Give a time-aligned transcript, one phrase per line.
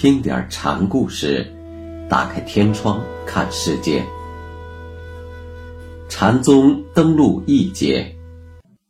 [0.00, 1.44] 听点禅故事，
[2.08, 4.02] 打开天窗看世界。
[6.08, 8.16] 禅宗登陆一节，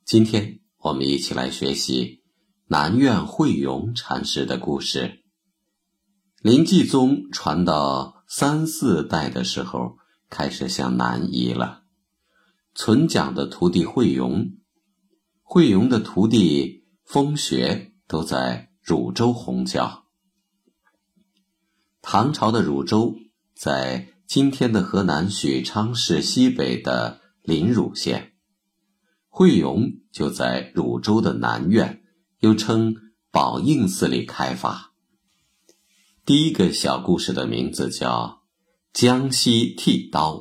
[0.04, 2.22] 今天我们一起来学习
[2.68, 5.24] 南院慧永禅师的故事。
[6.42, 9.96] 临济宗传到三四代的时候，
[10.28, 11.82] 开始向南移了。
[12.72, 14.52] 存讲的徒弟慧永，
[15.42, 19.99] 慧永的徒弟风学都在汝州弘教。
[22.02, 23.16] 唐朝的汝州
[23.54, 28.32] 在今天的河南许昌市西北的临汝县，
[29.28, 32.02] 慧永就在汝州的南苑，
[32.38, 32.94] 又称
[33.30, 34.92] 宝应寺里开发。
[36.24, 38.42] 第一个小故事的名字叫
[38.98, 40.34] 《江西剃刀》。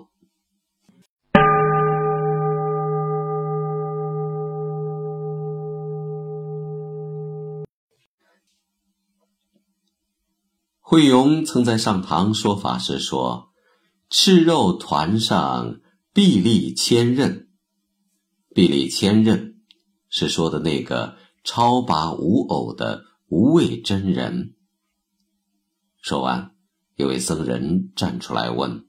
[10.90, 13.52] 慧永曾在上堂说法时说
[14.10, 15.82] ：“赤肉团上
[16.14, 17.46] 臂力千仞，
[18.56, 19.54] 臂力千仞
[20.10, 24.56] 是说的那个超拔无偶的无畏真人。”
[26.02, 26.56] 说完，
[26.96, 28.88] 有位僧人站出来问：“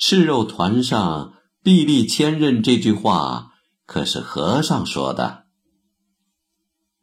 [0.00, 3.52] 赤肉团上臂力千仞这句话
[3.84, 5.44] 可是和尚说的？”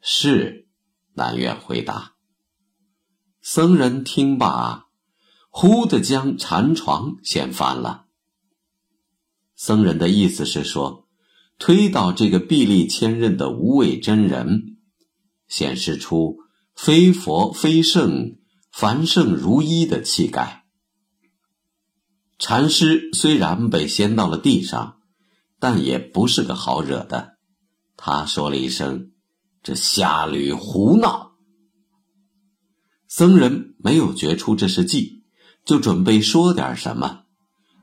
[0.02, 0.68] 是，
[1.14, 2.13] 南院回答。
[3.46, 4.86] 僧人听罢，
[5.50, 8.06] 忽地将禅床掀翻了。
[9.54, 11.10] 僧人的意思是说，
[11.60, 14.78] 推倒这个臂力千仞的无畏真人，
[15.50, 16.38] 显示出
[16.74, 18.38] 非佛非圣、
[18.72, 20.64] 凡圣如一的气概。
[22.40, 25.02] 禅师虽然被掀到了地上，
[25.60, 27.34] 但也不是个好惹的。
[27.98, 29.12] 他说了一声
[29.62, 31.32] ：“这瞎驴胡闹。”
[33.16, 35.22] 僧人没有觉出这是计，
[35.64, 37.26] 就准备说点什么。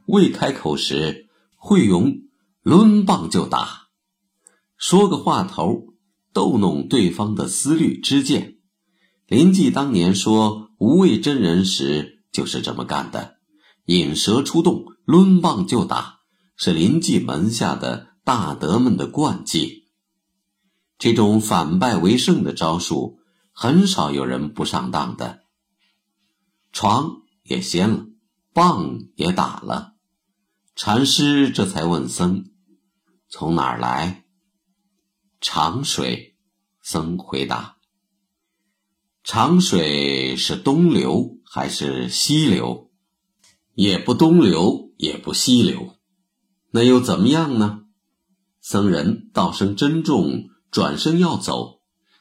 [0.07, 2.23] 未开口时，慧永
[2.65, 3.91] 抡棒就打，
[4.77, 5.95] 说个话头，
[6.33, 8.57] 逗弄对方的思虑之见。
[9.29, 13.37] 林济当年说无畏真人时，就是这么干的。
[13.85, 16.23] 引蛇出洞，抡棒就打，
[16.57, 19.85] 是林济门下的大德们的惯技。
[20.99, 23.20] 这种反败为胜的招数。
[23.63, 25.43] 很少有人不上当的。
[26.73, 28.07] 床也掀了，
[28.55, 29.97] 棒也打了，
[30.75, 32.47] 禅师这才问僧
[33.29, 34.25] ：“从哪儿来？”
[35.43, 36.39] 长水，
[36.83, 37.77] 僧回答
[39.23, 42.91] ：“长水是东流还是西流？
[43.75, 45.99] 也不东流，也不西流，
[46.71, 47.83] 那又怎么样呢？”
[48.63, 51.80] 僧人道声珍重，转身要走。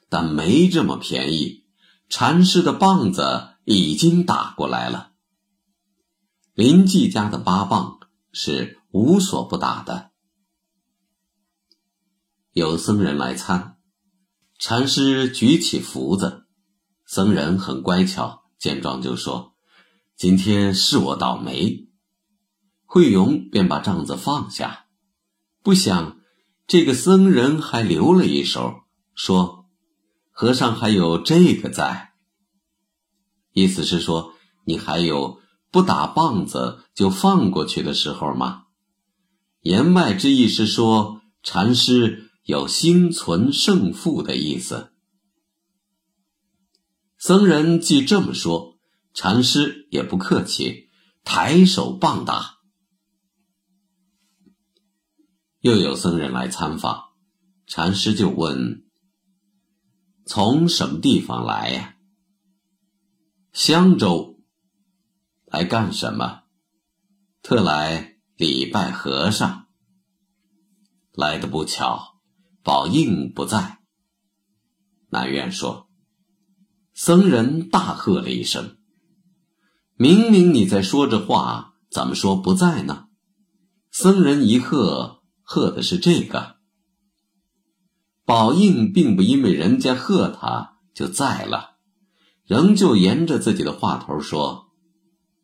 [0.10, 1.66] 但没这么便宜，
[2.10, 5.12] 禅师的棒子已经打过来了。
[6.56, 8.00] 林记家的八棒
[8.34, 10.10] 是无所不打的。
[12.54, 13.78] 有僧人来参，
[14.58, 16.48] 禅师举起斧子，
[17.06, 19.54] 僧人很乖巧，见状就说
[20.18, 21.88] ：“今天是我倒霉。”
[22.84, 24.88] 慧永便把杖子放下，
[25.62, 26.20] 不想
[26.66, 28.82] 这个僧人还留了一手，
[29.14, 29.59] 说。
[30.40, 32.14] 和尚还有这个在，
[33.52, 34.36] 意思是说
[34.66, 38.68] 你还有不打棒子就放过去的时候吗？
[39.60, 44.94] 言外之意是说禅师有心存胜负的意思。
[47.18, 48.78] 僧人既这么说，
[49.14, 50.88] 禅师也不客气，
[51.26, 52.60] 抬手棒打。
[55.60, 57.10] 又有僧人来参访，
[57.68, 58.86] 禅师就问。
[60.32, 61.96] 从什么地方来呀？
[63.52, 64.40] 襄州。
[65.48, 66.44] 来干什么？
[67.42, 69.66] 特来礼拜和尚。
[71.14, 72.22] 来的不巧，
[72.62, 73.80] 宝应不在。
[75.10, 75.90] 南院说
[76.94, 78.78] ：“僧人大喝了一声
[79.98, 83.08] ：‘明明你在说着话，怎么说不在呢？’
[83.90, 86.58] 僧人一喝，喝的是这个。”
[88.30, 91.78] 宝应并不因为人家喝他就在了，
[92.46, 94.70] 仍旧沿着自己的话头说：“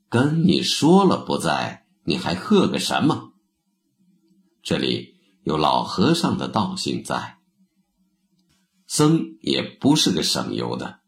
[0.08, 3.32] 跟你说了不在，你还喝个什么？”
[4.62, 7.40] 这里有老和尚的道性在，
[8.86, 11.00] 僧也不是个省油的，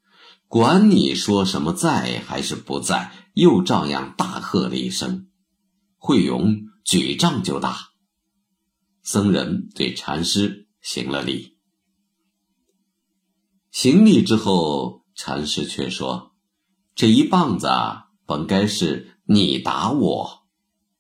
[0.48, 5.28] 管你说什么在还是不在，又照样大喝了一声。
[5.98, 7.90] 慧勇举杖就打，
[9.04, 11.56] 僧人对禅师行了礼。
[13.80, 16.32] 行礼之后，禅师却说
[16.98, 17.70] ：“这一棒子
[18.26, 20.48] 本该是你打我，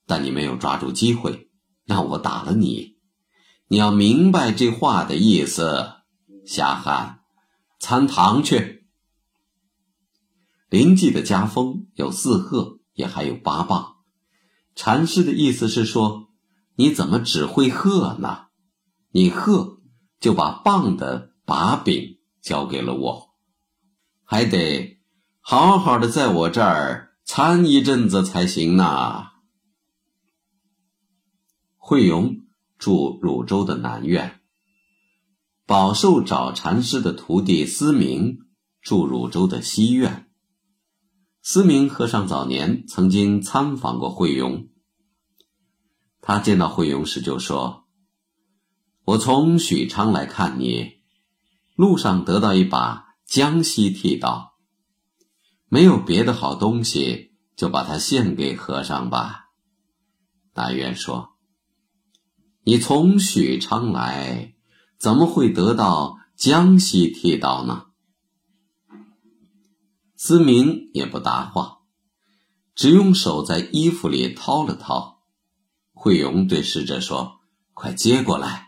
[0.05, 1.49] 但你没有抓住机会，
[1.85, 2.97] 让我打了你。
[3.67, 5.89] 你要明白这话的意思。
[6.45, 7.21] 瞎喊，
[7.79, 8.85] 参堂去。
[10.69, 13.95] 临济的家风有四鹤，也还有八棒。
[14.75, 16.27] 禅师的意思是说，
[16.75, 18.49] 你怎么只会鹤呢？
[19.09, 19.79] 你鹤
[20.19, 22.16] 就把棒的把柄
[22.47, 23.35] 交给了我，
[24.23, 24.99] 还得
[25.41, 29.27] 好好的在我这儿参一阵子才行呢。
[31.75, 32.45] 慧荣
[32.77, 34.39] 住汝州的南苑。
[35.65, 38.39] 饱受找禅师的徒弟思明
[38.81, 40.29] 住汝州的西苑。
[41.41, 44.69] 思明和尚早年曾经参访过慧荣。
[46.21, 47.85] 他见到慧荣时就说
[49.03, 50.96] ：“我从许昌来看你，
[51.77, 54.57] 路上得到一把江西剃刀，
[55.69, 59.45] 没有别的好东西，就把它献给和尚吧。”
[60.53, 61.37] 大愿说
[62.65, 64.55] ：“你从许昌来。”
[64.99, 67.85] 怎么会得到江西剃刀呢？
[70.15, 71.81] 思明也不答话，
[72.73, 75.21] 只用手在衣服里掏了掏。
[75.93, 77.41] 慧荣对侍者说
[77.75, 78.66] ：“快接过来。”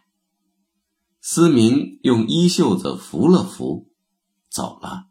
[1.32, 3.88] 思明用衣袖子扶了扶，
[4.50, 5.10] 走了。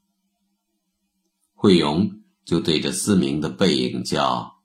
[1.54, 4.58] 慧荣就对着思明的背影叫：“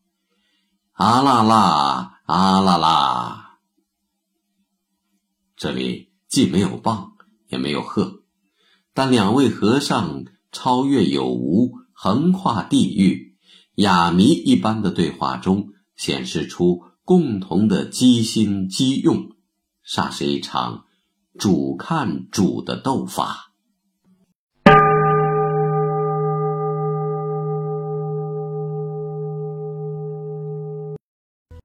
[0.93, 3.59] 啊啦啦，啊啦啦。”
[5.55, 6.11] 这里。
[6.27, 7.11] 既没有棒，
[7.49, 8.23] 也没有鹤，
[8.95, 13.37] 但两位和尚超越有无、横跨地域、
[13.75, 19.29] 哑谜一般的对话中，显示出共同的机心机用，
[19.87, 20.85] 煞是一场
[21.37, 23.52] 主看主的斗法。